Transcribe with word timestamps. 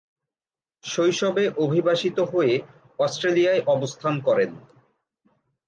শৈশবে 0.83 1.43
অভিবাসিত 1.57 2.17
হয়ে 2.31 2.53
অস্ট্রেলিয়ায় 2.99 3.61
অবস্থান 3.67 4.15
করেন। 4.19 4.51